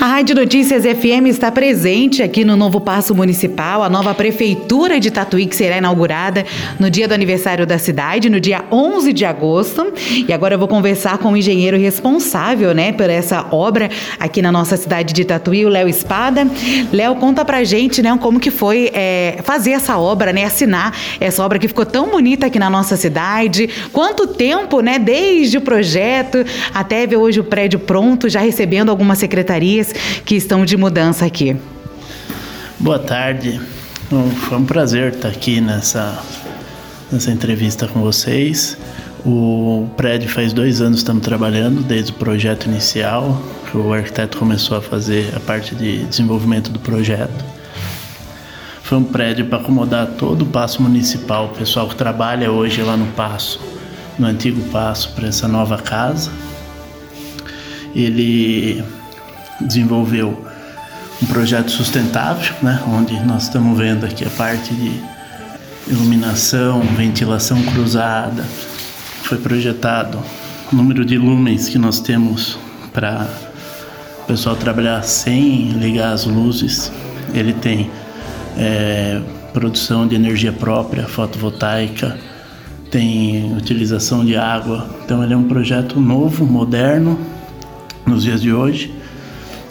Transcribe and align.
A 0.00 0.06
Rádio 0.06 0.36
Notícias 0.36 0.84
FM 0.84 1.26
está 1.26 1.50
presente 1.50 2.22
aqui 2.22 2.44
no 2.44 2.54
novo 2.54 2.80
Paço 2.80 3.16
Municipal, 3.16 3.82
a 3.82 3.90
nova 3.90 4.14
Prefeitura 4.14 5.00
de 5.00 5.10
Tatuí, 5.10 5.44
que 5.44 5.56
será 5.56 5.78
inaugurada 5.78 6.46
no 6.78 6.88
dia 6.88 7.08
do 7.08 7.14
aniversário 7.14 7.66
da 7.66 7.78
cidade, 7.78 8.30
no 8.30 8.38
dia 8.38 8.64
11 8.70 9.12
de 9.12 9.24
agosto. 9.24 9.92
E 10.28 10.32
agora 10.32 10.54
eu 10.54 10.58
vou 10.58 10.68
conversar 10.68 11.18
com 11.18 11.32
o 11.32 11.36
engenheiro 11.36 11.76
responsável 11.76 12.72
né, 12.72 12.92
por 12.92 13.10
essa 13.10 13.46
obra 13.50 13.90
aqui 14.20 14.40
na 14.40 14.52
nossa 14.52 14.76
cidade 14.76 15.12
de 15.12 15.24
Tatuí, 15.24 15.66
o 15.66 15.68
Léo 15.68 15.88
Espada. 15.88 16.46
Léo, 16.92 17.16
conta 17.16 17.44
pra 17.44 17.64
gente 17.64 18.00
né, 18.00 18.16
como 18.20 18.38
que 18.38 18.52
foi 18.52 18.92
é, 18.94 19.38
fazer 19.42 19.72
essa 19.72 19.98
obra, 19.98 20.32
né, 20.32 20.44
assinar 20.44 20.96
essa 21.18 21.44
obra 21.44 21.58
que 21.58 21.66
ficou 21.66 21.84
tão 21.84 22.08
bonita 22.08 22.46
aqui 22.46 22.60
na 22.60 22.70
nossa 22.70 22.96
cidade. 22.96 23.68
Quanto 23.92 24.28
tempo, 24.28 24.80
né, 24.80 24.96
desde 24.96 25.58
o 25.58 25.60
projeto 25.60 26.44
até 26.72 27.04
ver 27.04 27.16
hoje 27.16 27.40
o 27.40 27.44
prédio 27.44 27.80
pronto, 27.80 28.28
já 28.28 28.38
recebendo 28.38 28.90
algumas 28.90 29.18
secretarias 29.18 29.87
que 30.24 30.34
estão 30.34 30.64
de 30.64 30.76
mudança 30.76 31.24
aqui. 31.24 31.56
Boa 32.78 32.98
tarde. 32.98 33.60
Foi 34.08 34.56
um 34.56 34.64
prazer 34.64 35.14
estar 35.14 35.28
aqui 35.28 35.60
nessa, 35.60 36.22
nessa 37.12 37.30
entrevista 37.30 37.86
com 37.86 38.00
vocês. 38.00 38.78
O 39.26 39.88
prédio 39.96 40.28
faz 40.28 40.52
dois 40.52 40.80
anos 40.80 40.98
estamos 40.98 41.22
trabalhando, 41.22 41.82
desde 41.82 42.12
o 42.12 42.14
projeto 42.14 42.66
inicial, 42.66 43.42
que 43.70 43.76
o 43.76 43.92
arquiteto 43.92 44.38
começou 44.38 44.78
a 44.78 44.80
fazer 44.80 45.34
a 45.36 45.40
parte 45.40 45.74
de 45.74 46.04
desenvolvimento 46.04 46.70
do 46.70 46.78
projeto. 46.78 47.44
Foi 48.82 48.96
um 48.96 49.04
prédio 49.04 49.44
para 49.44 49.58
acomodar 49.58 50.06
todo 50.12 50.42
o 50.42 50.46
Paço 50.46 50.80
Municipal, 50.80 51.46
o 51.46 51.58
pessoal 51.58 51.88
que 51.88 51.96
trabalha 51.96 52.50
hoje 52.50 52.80
lá 52.80 52.96
no 52.96 53.06
Paço, 53.08 53.60
no 54.18 54.26
antigo 54.26 54.62
Paço, 54.70 55.12
para 55.14 55.28
essa 55.28 55.46
nova 55.46 55.76
casa. 55.76 56.30
Ele 57.94 58.82
desenvolveu 59.60 60.44
um 61.22 61.26
projeto 61.26 61.70
sustentável, 61.70 62.54
né, 62.62 62.80
onde 62.86 63.18
nós 63.24 63.44
estamos 63.44 63.76
vendo 63.78 64.06
aqui 64.06 64.24
a 64.24 64.30
parte 64.30 64.72
de 64.72 65.00
iluminação, 65.88 66.80
ventilação 66.96 67.60
cruzada. 67.62 68.44
Foi 69.24 69.38
projetado 69.38 70.18
o 70.72 70.76
número 70.76 71.04
de 71.04 71.18
lumens 71.18 71.68
que 71.68 71.78
nós 71.78 72.00
temos 72.00 72.58
para 72.92 73.26
o 74.22 74.26
pessoal 74.26 74.54
trabalhar 74.54 75.02
sem 75.02 75.70
ligar 75.70 76.12
as 76.12 76.24
luzes. 76.24 76.92
Ele 77.34 77.52
tem 77.52 77.90
é, 78.56 79.20
produção 79.52 80.06
de 80.06 80.14
energia 80.14 80.52
própria, 80.52 81.04
fotovoltaica, 81.04 82.16
tem 82.90 83.56
utilização 83.56 84.24
de 84.24 84.36
água. 84.36 84.88
Então 85.04 85.22
ele 85.22 85.34
é 85.34 85.36
um 85.36 85.48
projeto 85.48 86.00
novo, 86.00 86.46
moderno 86.46 87.18
nos 88.06 88.22
dias 88.22 88.40
de 88.40 88.52
hoje 88.52 88.98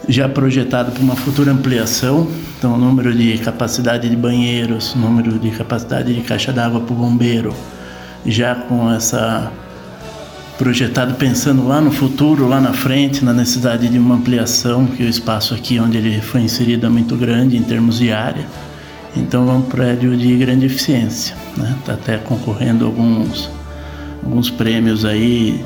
já 0.08 0.28
projetado 0.30 0.92
para 0.92 1.02
uma 1.02 1.16
futura 1.16 1.52
ampliação. 1.52 2.28
Então, 2.58 2.74
o 2.74 2.78
número 2.78 3.14
de 3.14 3.38
capacidade 3.40 4.10
de 4.10 4.16
banheiros, 4.16 4.96
número 4.96 5.38
de 5.38 5.52
capacidade 5.52 6.14
de 6.14 6.22
caixa 6.22 6.52
d'água 6.54 6.80
para 6.82 6.94
o 6.94 6.96
bombeiro, 6.96 7.54
já 8.26 8.56
com 8.56 8.92
essa 8.92 9.52
projetado 10.58 11.14
pensando 11.14 11.68
lá 11.68 11.80
no 11.80 11.92
futuro, 11.92 12.48
lá 12.48 12.60
na 12.60 12.74
frente, 12.74 13.24
na 13.24 13.32
necessidade 13.32 13.88
de 13.88 14.00
uma 14.00 14.16
ampliação, 14.16 14.88
que 14.88 15.04
o 15.04 15.08
espaço 15.08 15.54
aqui 15.54 15.80
onde 15.80 15.98
ele 15.98 16.20
foi 16.20 16.42
inserido 16.42 16.88
é 16.88 16.90
muito 16.90 17.16
grande 17.16 17.56
em 17.56 17.62
termos 17.62 18.00
de 18.00 18.12
área. 18.12 18.46
Então 19.16 19.50
é 19.50 19.54
um 19.54 19.62
prédio 19.62 20.18
de 20.18 20.36
grande 20.36 20.66
eficiência, 20.66 21.36
né? 21.56 21.76
Tá 21.86 21.94
até 21.94 22.18
concorrendo 22.18 22.86
alguns 22.86 23.50
alguns 24.24 24.50
prêmios 24.50 25.06
aí 25.06 25.64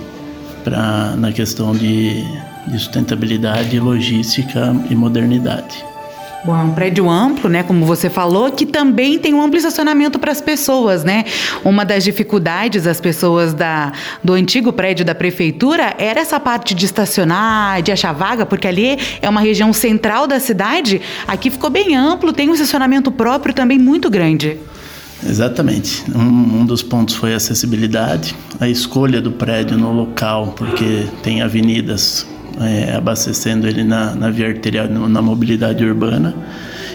para 0.63 1.15
na 1.15 1.31
questão 1.31 1.73
de 1.73 2.23
de 2.67 2.77
sustentabilidade, 2.79 3.79
logística 3.79 4.75
e 4.89 4.95
modernidade. 4.95 5.91
Bom, 6.43 6.59
é 6.59 6.63
um 6.63 6.71
prédio 6.71 7.07
amplo, 7.07 7.47
né, 7.47 7.61
como 7.61 7.85
você 7.85 8.09
falou, 8.09 8.51
que 8.51 8.65
também 8.65 9.19
tem 9.19 9.31
um 9.31 9.43
amplo 9.43 9.57
estacionamento 9.57 10.17
para 10.17 10.31
as 10.31 10.41
pessoas, 10.41 11.03
né? 11.03 11.23
Uma 11.63 11.85
das 11.85 12.03
dificuldades 12.03 12.85
das 12.85 12.99
pessoas 12.99 13.53
da, 13.53 13.91
do 14.23 14.33
antigo 14.33 14.73
prédio 14.73 15.05
da 15.05 15.13
prefeitura 15.13 15.93
era 15.99 16.19
essa 16.19 16.39
parte 16.39 16.73
de 16.73 16.83
estacionar, 16.83 17.83
de 17.83 17.91
achar 17.91 18.11
vaga, 18.11 18.43
porque 18.43 18.67
ali 18.67 18.97
é 19.21 19.29
uma 19.29 19.39
região 19.39 19.71
central 19.71 20.25
da 20.25 20.39
cidade. 20.39 20.99
Aqui 21.27 21.51
ficou 21.51 21.69
bem 21.69 21.95
amplo, 21.95 22.33
tem 22.33 22.49
um 22.49 22.53
estacionamento 22.55 23.11
próprio 23.11 23.53
também 23.53 23.77
muito 23.77 24.09
grande. 24.09 24.57
Exatamente. 25.23 26.03
Um, 26.11 26.61
um, 26.61 26.65
dos 26.65 26.81
pontos 26.81 27.13
foi 27.13 27.35
a 27.35 27.37
acessibilidade, 27.37 28.35
a 28.59 28.67
escolha 28.67 29.21
do 29.21 29.31
prédio 29.31 29.77
no 29.77 29.93
local, 29.93 30.55
porque 30.57 31.05
tem 31.21 31.43
avenidas 31.43 32.25
é, 32.63 32.95
abastecendo 32.95 33.67
ele 33.67 33.83
na, 33.83 34.13
na 34.15 34.29
via 34.29 34.47
arterial, 34.47 34.87
na 34.87 35.21
mobilidade 35.21 35.83
urbana. 35.83 36.33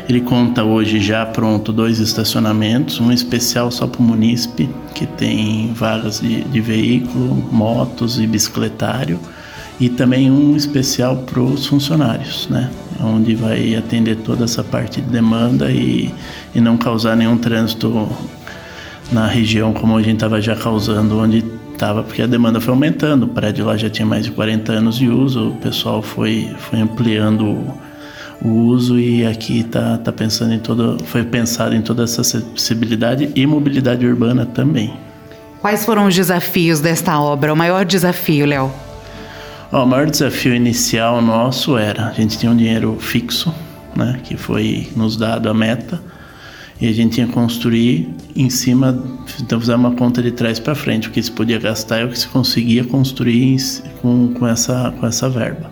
Ele 0.09 0.21
conta 0.21 0.63
hoje 0.63 1.01
já 1.01 1.27
pronto 1.27 1.73
dois 1.73 1.99
estacionamentos, 1.99 3.01
um 3.01 3.11
especial 3.11 3.71
só 3.71 3.87
para 3.87 4.01
o 4.01 4.05
munícipe, 4.05 4.69
que 4.95 5.05
tem 5.05 5.73
vagas 5.75 6.21
de, 6.21 6.45
de 6.45 6.61
veículo, 6.61 7.35
motos 7.51 8.21
e 8.21 8.27
bicicletário, 8.27 9.19
e 9.81 9.89
também 9.89 10.31
um 10.31 10.57
especial 10.57 11.17
para 11.19 11.41
os 11.41 11.67
funcionários, 11.67 12.49
né? 12.49 12.71
onde 13.03 13.35
vai 13.35 13.75
atender 13.75 14.17
toda 14.17 14.45
essa 14.45 14.63
parte 14.63 15.01
de 15.01 15.09
demanda 15.09 15.71
e, 15.71 16.15
e 16.55 16.61
não 16.61 16.77
causar 16.77 17.17
nenhum 17.17 17.37
trânsito 17.37 18.09
na 19.11 19.27
região 19.27 19.73
como 19.73 19.97
a 19.97 20.03
gente 20.03 20.15
estava 20.15 20.41
já 20.41 20.57
causando, 20.57 21.19
onde 21.19 21.45
Tava 21.79 22.03
porque 22.03 22.23
a 22.23 22.27
demanda 22.27 22.61
foi 22.61 22.73
aumentando, 22.73 23.25
o 23.25 23.29
prédio 23.29 23.67
lá 23.67 23.77
já 23.77 23.91
tinha 23.91 24.07
mais 24.07 24.25
de 24.25 24.31
40 24.31 24.73
anos 24.73 24.97
de 24.97 25.09
uso, 25.09 25.51
o 25.51 25.57
pessoal 25.57 26.01
foi, 26.01 26.55
foi 26.59 26.81
ampliando 26.81 27.45
o, 27.45 27.75
o 28.43 28.49
uso 28.49 28.99
e 28.99 29.27
aqui 29.27 29.63
tá, 29.63 29.99
tá 29.99 30.11
pensando 30.11 30.55
em 30.55 30.59
toda, 30.59 30.97
foi 31.05 31.23
pensado 31.23 31.75
em 31.75 31.83
toda 31.83 32.05
essa 32.05 32.23
acessibilidade 32.23 33.31
e 33.35 33.47
mobilidade 33.47 34.07
urbana 34.07 34.47
também. 34.47 34.95
Quais 35.61 35.85
foram 35.85 36.07
os 36.07 36.15
desafios 36.15 36.81
desta 36.81 37.21
obra? 37.21 37.53
O 37.53 37.57
maior 37.57 37.85
desafio, 37.85 38.47
Léo? 38.47 38.73
o 39.73 39.85
maior 39.85 40.09
desafio 40.09 40.55
inicial 40.55 41.21
nosso 41.21 41.77
era 41.77 42.07
a 42.07 42.13
gente 42.13 42.39
tinha 42.39 42.51
um 42.51 42.57
dinheiro 42.57 42.97
fixo, 42.99 43.53
né, 43.95 44.19
que 44.23 44.37
foi 44.37 44.89
nos 44.97 45.17
dado 45.17 45.49
a 45.49 45.55
meta 45.55 46.01
e 46.81 46.87
a 46.87 46.93
gente 46.93 47.25
que 47.25 47.33
construir 47.33 48.09
em 48.35 48.51
cima, 48.51 49.03
então 49.41 49.59
fazer 49.59 49.75
uma 49.75 49.93
conta 49.93 50.23
de 50.23 50.31
trás 50.31 50.59
para 50.59 50.75
frente, 50.75 51.09
o 51.09 51.11
que 51.11 51.23
se 51.23 51.31
podia 51.31 51.59
gastar 51.59 52.01
e 52.01 52.05
o 52.05 52.09
que 52.09 52.19
se 52.19 52.29
conseguia 52.29 52.85
construir 52.85 53.57
com, 54.03 54.29
com, 54.35 54.47
essa, 54.47 54.93
com 54.99 55.07
essa 55.07 55.29
verba. 55.29 55.71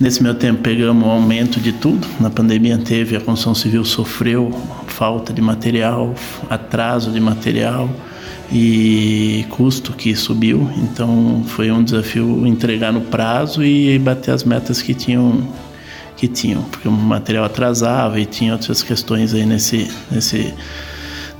Nesse 0.00 0.22
meu 0.22 0.34
tempo 0.34 0.62
pegamos 0.62 1.06
o 1.06 1.10
aumento 1.10 1.60
de 1.60 1.72
tudo, 1.72 2.04
na 2.18 2.28
pandemia 2.28 2.76
teve, 2.78 3.14
a 3.14 3.20
construção 3.20 3.54
civil 3.54 3.84
sofreu 3.84 4.50
falta 4.88 5.32
de 5.32 5.40
material, 5.40 6.14
atraso 6.50 7.12
de 7.12 7.20
material 7.20 7.88
e 8.50 9.46
custo 9.50 9.92
que 9.92 10.14
subiu, 10.16 10.68
então 10.76 11.44
foi 11.46 11.70
um 11.70 11.84
desafio 11.84 12.44
entregar 12.46 12.92
no 12.92 13.02
prazo 13.02 13.62
e 13.62 13.96
bater 14.00 14.32
as 14.32 14.42
metas 14.42 14.82
que 14.82 14.92
tinham 14.92 15.46
que 16.22 16.28
tinham, 16.28 16.62
porque 16.62 16.86
o 16.86 16.92
material 16.92 17.44
atrasava 17.44 18.20
e 18.20 18.24
tinha 18.24 18.52
outras 18.52 18.80
questões 18.80 19.34
aí 19.34 19.44
nesse, 19.44 19.90
nesse, 20.08 20.54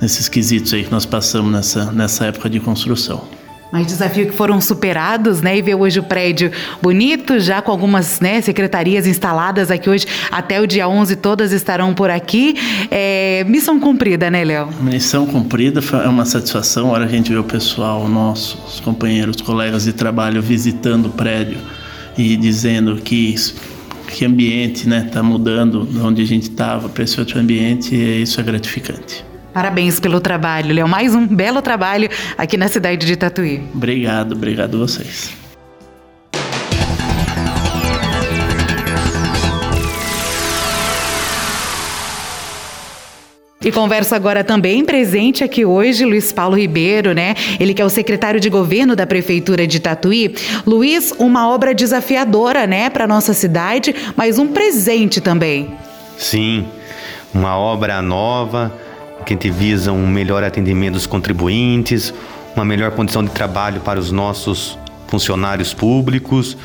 nesses 0.00 0.28
quesitos 0.28 0.74
aí 0.74 0.82
que 0.82 0.90
nós 0.90 1.06
passamos 1.06 1.52
nessa, 1.52 1.92
nessa 1.92 2.26
época 2.26 2.50
de 2.50 2.58
construção. 2.58 3.22
Mas 3.70 3.86
desafios 3.86 4.30
que 4.30 4.36
foram 4.36 4.60
superados, 4.60 5.40
né? 5.40 5.56
E 5.56 5.62
ver 5.62 5.76
hoje 5.76 6.00
o 6.00 6.02
prédio 6.02 6.50
bonito, 6.82 7.38
já 7.38 7.62
com 7.62 7.70
algumas 7.70 8.18
né, 8.18 8.40
secretarias 8.40 9.06
instaladas 9.06 9.70
aqui 9.70 9.88
hoje, 9.88 10.04
até 10.32 10.60
o 10.60 10.66
dia 10.66 10.88
11, 10.88 11.14
todas 11.14 11.52
estarão 11.52 11.94
por 11.94 12.10
aqui. 12.10 12.56
É, 12.90 13.44
missão 13.44 13.78
cumprida, 13.78 14.28
né, 14.32 14.44
Léo? 14.44 14.68
Missão 14.80 15.26
cumprida, 15.26 15.80
é 16.04 16.08
uma 16.08 16.24
satisfação. 16.24 16.88
A 16.88 16.92
hora 16.94 17.04
a 17.04 17.08
gente 17.08 17.30
vê 17.30 17.38
o 17.38 17.44
pessoal, 17.44 18.08
nossos 18.08 18.80
companheiros, 18.80 19.40
colegas 19.40 19.84
de 19.84 19.92
trabalho 19.92 20.42
visitando 20.42 21.06
o 21.06 21.10
prédio 21.10 21.58
e 22.18 22.36
dizendo 22.36 22.96
que 22.96 23.34
que 24.12 24.24
ambiente 24.24 24.86
né 24.88 25.04
está 25.06 25.22
mudando 25.22 25.86
de 25.86 25.98
onde 25.98 26.22
a 26.22 26.26
gente 26.26 26.44
estava 26.44 26.88
para 26.88 27.02
esse 27.02 27.18
outro 27.18 27.40
ambiente 27.40 27.94
e 27.94 28.22
isso 28.22 28.40
é 28.40 28.44
gratificante. 28.44 29.24
Parabéns 29.52 30.00
pelo 30.00 30.20
trabalho, 30.20 30.74
Léo. 30.74 30.88
Mais 30.88 31.14
um 31.14 31.26
belo 31.26 31.60
trabalho 31.60 32.08
aqui 32.38 32.56
na 32.56 32.68
cidade 32.68 33.06
de 33.06 33.16
Tatuí. 33.16 33.62
Obrigado, 33.74 34.32
obrigado 34.32 34.76
a 34.76 34.78
vocês. 34.78 35.41
E 43.64 43.70
converso 43.70 44.14
agora 44.14 44.42
também 44.42 44.84
presente 44.84 45.44
aqui 45.44 45.64
hoje, 45.64 46.04
Luiz 46.04 46.32
Paulo 46.32 46.56
Ribeiro, 46.56 47.12
né? 47.12 47.34
Ele 47.60 47.72
que 47.72 47.80
é 47.80 47.84
o 47.84 47.88
secretário 47.88 48.40
de 48.40 48.50
governo 48.50 48.96
da 48.96 49.06
Prefeitura 49.06 49.66
de 49.68 49.78
Tatuí. 49.78 50.34
Luiz, 50.66 51.14
uma 51.16 51.48
obra 51.48 51.72
desafiadora, 51.72 52.66
né, 52.66 52.90
para 52.90 53.06
nossa 53.06 53.32
cidade, 53.32 53.94
mas 54.16 54.36
um 54.36 54.48
presente 54.48 55.20
também. 55.20 55.74
Sim, 56.18 56.66
uma 57.32 57.56
obra 57.56 58.02
nova 58.02 58.72
que 59.24 59.34
gente 59.34 59.50
visa 59.50 59.92
um 59.92 60.08
melhor 60.08 60.42
atendimento 60.42 60.94
dos 60.94 61.06
contribuintes, 61.06 62.12
uma 62.56 62.64
melhor 62.64 62.90
condição 62.90 63.22
de 63.22 63.30
trabalho 63.30 63.80
para 63.80 63.98
os 63.98 64.10
nossos 64.10 64.76
funcionários 65.06 65.72
públicos 65.72 66.56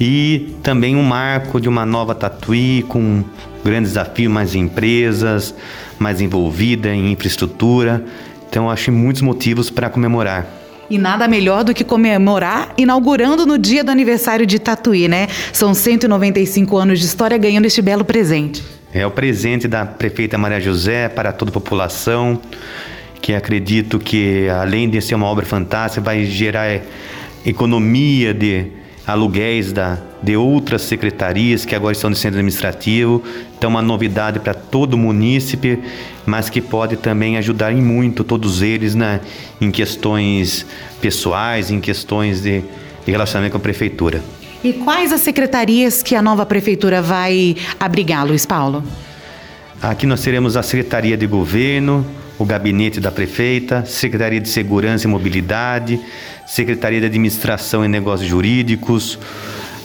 e 0.00 0.56
também 0.62 0.96
um 0.96 1.02
marco 1.04 1.60
de 1.60 1.68
uma 1.68 1.86
nova 1.86 2.14
Tatuí 2.14 2.84
com 2.88 3.22
grande 3.64 3.88
desafio, 3.88 4.30
mais 4.30 4.54
empresas, 4.54 5.54
mais 5.98 6.20
envolvida 6.20 6.94
em 6.94 7.12
infraestrutura. 7.12 8.04
Então, 8.48 8.70
acho 8.70 8.92
muitos 8.92 9.22
motivos 9.22 9.70
para 9.70 9.88
comemorar. 9.88 10.46
E 10.90 10.98
nada 10.98 11.26
melhor 11.26 11.64
do 11.64 11.72
que 11.72 11.84
comemorar 11.84 12.74
inaugurando 12.76 13.46
no 13.46 13.56
dia 13.56 13.82
do 13.82 13.90
aniversário 13.90 14.44
de 14.44 14.58
Tatuí, 14.58 15.08
né? 15.08 15.26
São 15.52 15.72
195 15.72 16.76
anos 16.76 17.00
de 17.00 17.06
história 17.06 17.38
ganhando 17.38 17.64
este 17.64 17.80
belo 17.80 18.04
presente. 18.04 18.62
É 18.92 19.06
o 19.06 19.10
presente 19.10 19.66
da 19.66 19.86
prefeita 19.86 20.36
Maria 20.36 20.60
José 20.60 21.08
para 21.08 21.32
toda 21.32 21.50
a 21.50 21.54
população, 21.54 22.38
que 23.22 23.32
acredito 23.32 23.98
que, 23.98 24.48
além 24.50 24.90
de 24.90 25.00
ser 25.00 25.14
uma 25.14 25.26
obra 25.26 25.46
fantástica, 25.46 26.02
vai 26.02 26.26
gerar 26.26 26.78
economia 27.46 28.34
de 28.34 28.66
aluguéis 29.06 29.72
da, 29.72 29.98
de 30.22 30.36
outras 30.36 30.82
secretarias 30.82 31.64
que 31.64 31.74
agora 31.74 31.92
estão 31.92 32.10
no 32.10 32.16
centro 32.16 32.38
administrativo. 32.38 33.22
Então, 33.58 33.70
uma 33.70 33.82
novidade 33.82 34.38
para 34.38 34.54
todo 34.54 34.96
munícipe, 34.96 35.78
mas 36.24 36.48
que 36.48 36.60
pode 36.60 36.96
também 36.96 37.36
ajudar 37.36 37.72
em 37.72 37.82
muito 37.82 38.22
todos 38.24 38.62
eles 38.62 38.94
né, 38.94 39.20
em 39.60 39.70
questões 39.70 40.66
pessoais, 41.00 41.70
em 41.70 41.80
questões 41.80 42.42
de, 42.42 42.62
de 43.04 43.10
relacionamento 43.10 43.52
com 43.52 43.58
a 43.58 43.60
prefeitura. 43.60 44.22
E 44.62 44.72
quais 44.72 45.12
as 45.12 45.20
secretarias 45.20 46.02
que 46.02 46.14
a 46.14 46.22
nova 46.22 46.46
prefeitura 46.46 47.02
vai 47.02 47.56
abrigar, 47.80 48.24
Luiz 48.24 48.46
Paulo? 48.46 48.84
Aqui 49.80 50.06
nós 50.06 50.22
teremos 50.22 50.56
a 50.56 50.62
Secretaria 50.62 51.16
de 51.16 51.26
Governo, 51.26 52.06
o 52.38 52.44
gabinete 52.44 53.00
da 53.00 53.10
prefeita, 53.10 53.84
Secretaria 53.84 54.40
de 54.40 54.48
Segurança 54.48 55.08
e 55.08 55.10
Mobilidade, 55.10 56.00
Secretaria 56.46 57.00
de 57.00 57.06
Administração 57.06 57.84
e 57.84 57.88
Negócios 57.88 58.28
Jurídicos, 58.28 59.18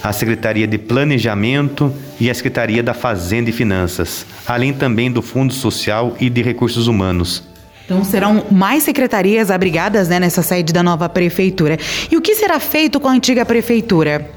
a 0.02 0.12
Secretaria 0.12 0.66
de 0.66 0.78
Planejamento 0.78 1.92
e 2.20 2.30
a 2.30 2.34
Secretaria 2.34 2.82
da 2.82 2.94
Fazenda 2.94 3.50
e 3.50 3.52
Finanças, 3.52 4.26
além 4.46 4.72
também 4.72 5.10
do 5.10 5.22
Fundo 5.22 5.52
Social 5.52 6.16
e 6.20 6.30
de 6.30 6.42
Recursos 6.42 6.86
Humanos. 6.86 7.42
Então 7.84 8.04
serão 8.04 8.44
mais 8.50 8.82
secretarias 8.82 9.50
abrigadas 9.50 10.08
né, 10.08 10.20
nessa 10.20 10.42
sede 10.42 10.74
da 10.74 10.82
nova 10.82 11.08
prefeitura. 11.08 11.78
E 12.10 12.16
o 12.16 12.20
que 12.20 12.34
será 12.34 12.60
feito 12.60 13.00
com 13.00 13.08
a 13.08 13.12
antiga 13.12 13.46
prefeitura? 13.46 14.30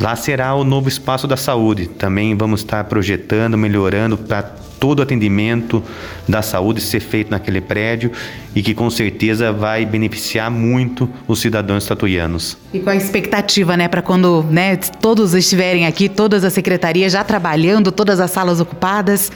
Lá 0.00 0.16
será 0.16 0.54
o 0.54 0.64
novo 0.64 0.88
espaço 0.88 1.26
da 1.26 1.36
saúde. 1.36 1.86
Também 1.86 2.34
vamos 2.34 2.60
estar 2.60 2.84
projetando, 2.84 3.58
melhorando 3.58 4.16
para 4.16 4.42
todo 4.42 5.00
o 5.00 5.02
atendimento 5.02 5.84
da 6.26 6.40
saúde 6.40 6.80
ser 6.80 7.00
feito 7.00 7.30
naquele 7.30 7.60
prédio 7.60 8.10
e 8.54 8.62
que 8.62 8.72
com 8.72 8.88
certeza 8.88 9.52
vai 9.52 9.84
beneficiar 9.84 10.50
muito 10.50 11.06
os 11.28 11.38
cidadãos 11.38 11.84
tatuianos. 11.84 12.56
E 12.72 12.78
qual 12.78 12.94
a 12.94 12.96
expectativa, 12.96 13.76
né, 13.76 13.88
para 13.88 14.00
quando 14.00 14.42
né, 14.48 14.76
todos 14.76 15.34
estiverem 15.34 15.86
aqui, 15.86 16.08
todas 16.08 16.44
as 16.44 16.54
secretarias 16.54 17.12
já 17.12 17.22
trabalhando, 17.22 17.92
todas 17.92 18.20
as 18.20 18.30
salas 18.30 18.58
ocupadas? 18.58 19.30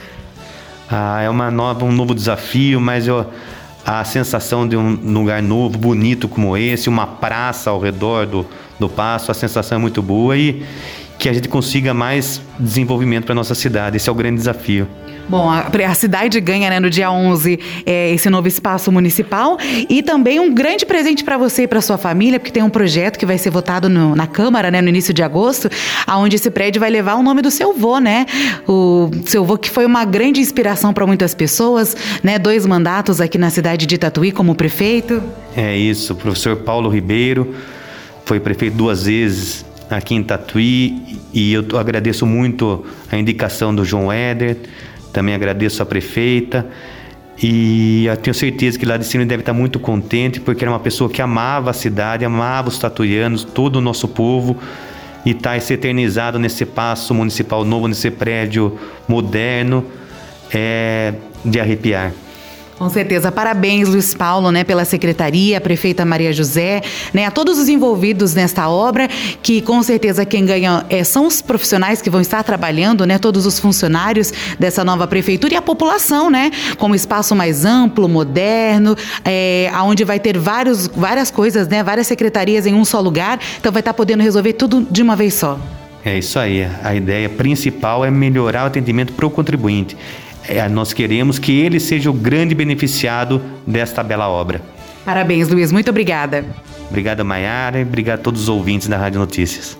Ah, 0.89 1.21
é 1.21 1.29
uma 1.29 1.51
nova, 1.51 1.85
um 1.85 1.91
novo 1.91 2.15
desafio, 2.15 2.81
mas 2.81 3.07
eu, 3.07 3.27
a 3.85 4.03
sensação 4.03 4.67
de 4.67 4.75
um 4.75 4.95
lugar 5.13 5.43
novo, 5.43 5.77
bonito 5.77 6.27
como 6.27 6.57
esse, 6.57 6.89
uma 6.89 7.05
praça 7.05 7.69
ao 7.69 7.79
redor 7.79 8.25
do, 8.25 8.47
do 8.79 8.89
passo, 8.89 9.31
a 9.31 9.33
sensação 9.33 9.77
é 9.77 9.81
muito 9.81 10.01
boa 10.01 10.37
e 10.37 10.63
que 11.17 11.29
a 11.29 11.33
gente 11.33 11.47
consiga 11.47 11.93
mais 11.93 12.41
desenvolvimento 12.59 13.25
para 13.25 13.35
nossa 13.35 13.55
cidade. 13.55 13.97
Esse 13.97 14.09
é 14.09 14.11
o 14.11 14.15
grande 14.15 14.37
desafio. 14.37 14.87
Bom, 15.27 15.49
a, 15.49 15.71
a 15.89 15.93
cidade 15.95 16.39
ganha 16.39 16.69
né, 16.69 16.79
no 16.79 16.87
dia 16.87 17.09
11 17.09 17.59
é, 17.83 18.11
esse 18.11 18.29
novo 18.29 18.47
espaço 18.47 18.91
municipal 18.91 19.57
e 19.89 20.03
também 20.03 20.39
um 20.39 20.53
grande 20.53 20.85
presente 20.85 21.23
para 21.23 21.35
você 21.35 21.63
e 21.63 21.67
para 21.67 21.81
sua 21.81 21.97
família, 21.97 22.39
porque 22.39 22.51
tem 22.51 22.61
um 22.61 22.69
projeto 22.69 23.17
que 23.17 23.25
vai 23.25 23.37
ser 23.37 23.49
votado 23.49 23.89
no, 23.89 24.15
na 24.15 24.27
Câmara 24.27 24.69
né, 24.69 24.81
no 24.81 24.89
início 24.89 25.13
de 25.13 25.23
agosto, 25.23 25.67
aonde 26.05 26.35
esse 26.35 26.51
prédio 26.51 26.79
vai 26.79 26.91
levar 26.91 27.15
o 27.15 27.23
nome 27.23 27.41
do 27.41 27.49
seu 27.49 27.73
vô, 27.73 27.97
né? 27.97 28.27
O 28.67 29.09
seu 29.25 29.43
vô 29.43 29.57
que 29.57 29.69
foi 29.69 29.85
uma 29.85 30.05
grande 30.05 30.41
inspiração 30.41 30.93
para 30.93 31.07
muitas 31.07 31.33
pessoas, 31.33 31.97
né? 32.21 32.37
Dois 32.37 32.65
mandatos 32.65 33.19
aqui 33.19 33.37
na 33.37 33.49
cidade 33.49 33.87
de 33.87 33.97
Tatuí 33.97 34.31
como 34.31 34.53
prefeito. 34.53 35.23
É 35.57 35.75
isso, 35.75 36.13
o 36.13 36.15
professor 36.15 36.57
Paulo 36.57 36.87
Ribeiro 36.87 37.55
foi 38.25 38.39
prefeito 38.39 38.75
duas 38.75 39.05
vezes 39.05 39.65
aqui 39.89 40.15
em 40.15 40.23
Tatuí 40.23 41.19
e 41.33 41.53
eu 41.53 41.63
agradeço 41.77 42.25
muito 42.25 42.85
a 43.11 43.17
indicação 43.17 43.73
do 43.73 43.85
João 43.85 44.11
Éder 44.11 44.57
também 45.13 45.33
agradeço 45.33 45.81
a 45.81 45.85
prefeita 45.85 46.65
e 47.41 48.05
eu 48.05 48.17
tenho 48.17 48.33
certeza 48.33 48.79
que 48.79 48.85
lá 48.85 48.97
de 48.97 49.05
cima 49.05 49.25
deve 49.25 49.41
estar 49.41 49.53
muito 49.53 49.79
contente, 49.79 50.39
porque 50.39 50.63
era 50.63 50.71
uma 50.71 50.79
pessoa 50.79 51.09
que 51.09 51.21
amava 51.21 51.69
a 51.69 51.73
cidade, 51.73 52.23
amava 52.23 52.69
os 52.69 52.77
tatuianos, 52.77 53.43
todo 53.43 53.77
o 53.77 53.81
nosso 53.81 54.07
povo, 54.07 54.57
e 55.25 55.31
está 55.31 55.59
se 55.59 55.73
eternizado 55.73 56.39
nesse 56.39 56.65
passo 56.65 57.13
municipal 57.13 57.65
novo, 57.65 57.87
nesse 57.87 58.09
prédio 58.09 58.77
moderno, 59.07 59.85
é 60.53 61.13
de 61.43 61.59
arrepiar. 61.59 62.13
Com 62.77 62.89
certeza. 62.89 63.31
Parabéns, 63.31 63.87
Luiz 63.87 64.13
Paulo, 64.13 64.51
né, 64.51 64.63
pela 64.65 64.83
secretaria, 64.83 65.57
a 65.57 65.61
prefeita 65.61 66.03
Maria 66.03 66.33
José, 66.33 66.81
né, 67.13 67.25
a 67.25 67.31
todos 67.31 67.57
os 67.57 67.69
envolvidos 67.69 68.33
nesta 68.33 68.67
obra, 68.67 69.07
que 69.41 69.61
com 69.61 69.81
certeza 69.81 70.25
quem 70.25 70.45
ganha 70.45 70.85
é, 70.89 71.01
são 71.03 71.25
os 71.25 71.41
profissionais 71.41 72.01
que 72.01 72.09
vão 72.09 72.19
estar 72.19 72.43
trabalhando, 72.43 73.05
né, 73.05 73.17
todos 73.17 73.45
os 73.45 73.59
funcionários 73.59 74.33
dessa 74.59 74.83
nova 74.83 75.07
prefeitura 75.07 75.53
e 75.53 75.57
a 75.57 75.61
população, 75.61 76.29
né, 76.29 76.51
com 76.77 76.89
um 76.89 76.95
espaço 76.95 77.33
mais 77.33 77.63
amplo, 77.63 78.09
moderno, 78.09 78.97
é, 79.23 79.71
onde 79.83 80.03
vai 80.03 80.19
ter 80.19 80.37
vários, 80.37 80.87
várias 80.87 81.31
coisas, 81.31 81.69
né, 81.69 81.81
várias 81.81 82.07
secretarias 82.07 82.65
em 82.65 82.73
um 82.73 82.83
só 82.83 82.99
lugar, 82.99 83.39
então 83.57 83.71
vai 83.71 83.79
estar 83.79 83.93
podendo 83.93 84.21
resolver 84.21 84.51
tudo 84.51 84.85
de 84.91 85.01
uma 85.01 85.15
vez 85.15 85.33
só. 85.33 85.57
É 86.03 86.19
isso 86.19 86.37
aí. 86.37 86.67
A 86.83 86.93
ideia 86.93 87.27
principal 87.27 88.05
é 88.05 88.11
melhorar 88.11 88.65
o 88.65 88.67
atendimento 88.67 89.13
para 89.13 89.25
o 89.25 89.29
contribuinte 89.29 89.97
é, 90.47 90.67
nós 90.69 90.93
queremos 90.93 91.39
que 91.39 91.51
ele 91.59 91.79
seja 91.79 92.09
o 92.09 92.13
grande 92.13 92.53
beneficiado 92.55 93.41
desta 93.65 94.03
bela 94.03 94.29
obra. 94.29 94.61
Parabéns, 95.03 95.49
Luiz. 95.49 95.71
Muito 95.71 95.89
obrigada. 95.89 96.45
Obrigado, 96.89 97.25
Maiara, 97.25 97.79
e 97.79 97.83
obrigado 97.83 98.19
a 98.19 98.23
todos 98.23 98.43
os 98.43 98.49
ouvintes 98.49 98.87
da 98.87 98.97
Rádio 98.97 99.19
Notícias. 99.19 99.77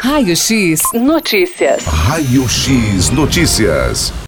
Raio 0.00 0.36
X 0.36 0.80
Notícias. 0.94 1.84
Raio 1.84 2.48
X 2.48 3.10
Notícias. 3.10 4.14